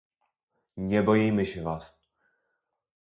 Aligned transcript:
Nie 0.77 1.03
boimy 1.03 1.45
się 1.45 1.61
was! 1.61 1.93